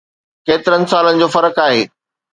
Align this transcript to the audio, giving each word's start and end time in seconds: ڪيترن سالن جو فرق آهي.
ڪيترن 0.47 0.83
سالن 0.93 1.19
جو 1.21 1.27
فرق 1.37 1.63
آهي. 1.67 1.85